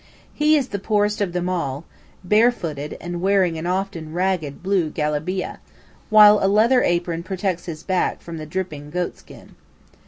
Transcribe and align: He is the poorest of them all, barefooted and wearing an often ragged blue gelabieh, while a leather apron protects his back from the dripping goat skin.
He 0.33 0.55
is 0.57 0.69
the 0.69 0.79
poorest 0.79 1.21
of 1.21 1.31
them 1.31 1.47
all, 1.47 1.85
barefooted 2.23 2.97
and 2.99 3.21
wearing 3.21 3.55
an 3.59 3.67
often 3.67 4.13
ragged 4.13 4.63
blue 4.63 4.89
gelabieh, 4.89 5.59
while 6.09 6.39
a 6.43 6.47
leather 6.47 6.81
apron 6.81 7.21
protects 7.21 7.65
his 7.67 7.83
back 7.83 8.19
from 8.19 8.37
the 8.39 8.47
dripping 8.47 8.89
goat 8.89 9.15
skin. 9.19 9.53